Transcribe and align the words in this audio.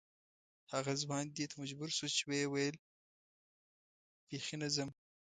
هغه 0.73 0.93
ځوان 1.01 1.25
دې 1.37 1.45
ته 1.49 1.55
مجبور 1.61 1.89
شو 1.97 2.07
چې 2.15 2.21
ویې 2.29 2.45
ویل 2.49 2.75
بې 4.27 4.37
خي 4.45 4.55
نه 4.61 4.69
ځم. 4.75 4.89